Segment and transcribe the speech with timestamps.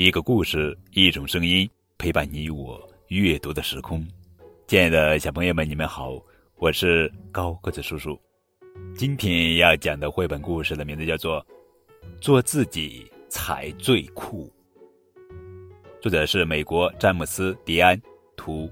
[0.00, 4.06] 一个故事，一种声音，陪伴你我阅读的时空。
[4.68, 6.16] 亲爱的小朋友们，你们好，
[6.58, 8.16] 我是高个子叔叔。
[8.94, 11.40] 今天要讲的绘本故事的名字叫做
[12.20, 14.46] 《做自己才最酷》，
[16.00, 18.00] 作者是美国詹姆斯·迪安，
[18.36, 18.70] 图，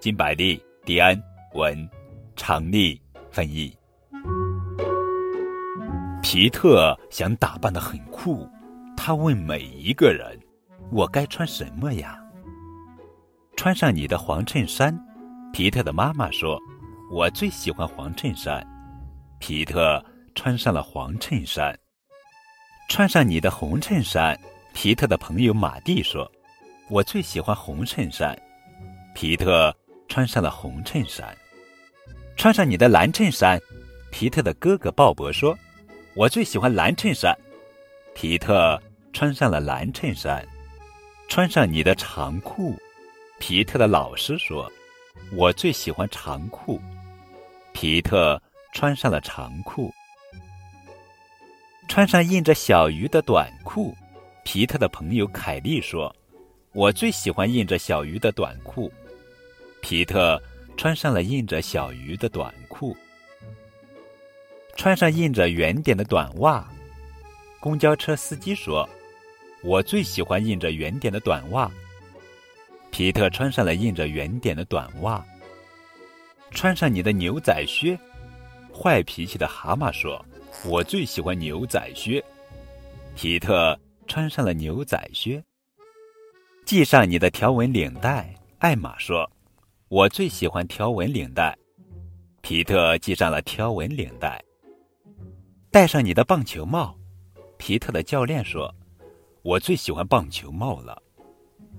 [0.00, 1.16] 金百利、迪安
[1.52, 1.88] 文，
[2.34, 3.00] 常丽
[3.30, 3.72] 翻译。
[6.20, 8.44] 皮特想打扮的很酷，
[8.96, 10.36] 他问每一个人
[10.94, 12.16] ：“我该穿什么呀？”
[13.56, 14.96] 穿上你的黄衬衫，
[15.52, 16.56] 皮特的妈妈说
[17.10, 18.64] ：“我最喜欢黄衬衫。”
[19.40, 20.02] 皮特
[20.36, 21.76] 穿上了黄衬衫。
[22.88, 24.38] 穿上你的红衬衫，
[24.72, 26.30] 皮特的朋友马蒂说
[26.88, 28.36] ：“我最喜欢红衬衫。”
[29.14, 29.74] 皮特
[30.08, 31.36] 穿上了红衬衫。
[32.36, 33.60] 穿上你的蓝衬衫，
[34.12, 35.56] 皮特的哥哥鲍勃说。
[36.14, 37.36] 我最喜欢蓝衬衫，
[38.14, 38.80] 皮特
[39.12, 40.46] 穿上了蓝衬衫。
[41.34, 42.80] 穿上你的长裤，
[43.40, 44.70] 皮特的老师说
[45.34, 46.80] ：“我最喜欢长裤。”
[47.74, 48.40] 皮特
[48.72, 49.92] 穿上了长裤。
[51.88, 53.92] 穿上印着小鱼的短裤，
[54.44, 56.14] 皮特的朋友凯莉说
[56.72, 58.88] ：“我最喜欢印着小鱼的短裤。”
[59.82, 60.40] 皮特
[60.76, 62.96] 穿上了印着小鱼的短裤。
[64.76, 66.64] 穿上印着圆点的短袜，
[67.58, 68.88] 公交车司机说
[69.64, 71.70] ：“我最喜欢印着圆点的短袜。”
[72.92, 75.24] 皮特穿上了印着圆点的短袜。
[76.52, 77.98] 穿上你的牛仔靴，
[78.72, 80.24] 坏脾气的蛤蟆说
[80.64, 82.22] ：“我最喜欢牛仔靴。”
[83.16, 83.76] 皮特
[84.06, 85.42] 穿上了牛仔靴。
[86.66, 89.28] 系上你的条纹领带，艾玛说
[89.88, 91.56] ：“我最喜欢条纹领带。”
[92.40, 94.42] 皮特系上了条纹领带。
[95.70, 96.96] 戴上你的棒球帽，
[97.58, 98.72] 皮特的教练说
[99.44, 101.00] ：“我最喜欢棒球帽了。”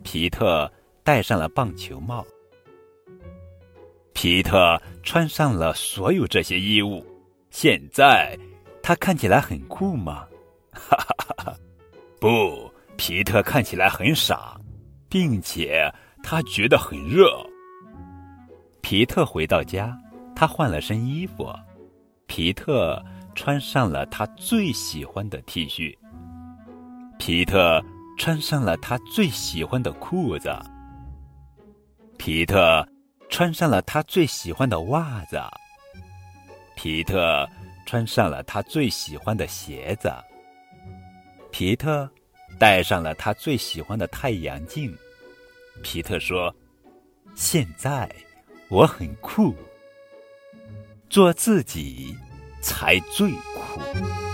[0.04, 0.72] 皮特
[1.04, 2.24] 戴上了棒球帽。
[4.14, 7.04] 皮特穿上了所有这些衣物，
[7.50, 8.38] 现在
[8.84, 10.28] 他看起来很酷吗？
[10.72, 11.58] 哈哈哈哈！
[12.20, 14.58] 不，皮特看起来很傻，
[15.10, 15.92] 并且
[16.24, 17.46] 他觉得很热。
[18.82, 19.98] 皮特回到家，
[20.36, 21.52] 他换了身衣服。
[22.28, 23.04] 皮特。
[23.38, 25.94] 穿上了他最喜欢的 T 恤，
[27.18, 27.84] 皮特
[28.18, 30.50] 穿上了他最喜欢的裤子，
[32.18, 32.88] 皮特
[33.30, 35.42] 穿上了他最喜欢的袜子，
[36.76, 37.48] 皮特
[37.86, 40.12] 穿上了他最喜欢的鞋子，
[41.52, 42.10] 皮特
[42.60, 44.96] 戴上了他最喜欢的太阳镜。
[45.82, 46.56] 皮特说
[47.36, 48.10] ：“现在
[48.70, 49.54] 我很酷，
[51.10, 52.16] 做自己。”
[52.66, 54.25] 才最酷。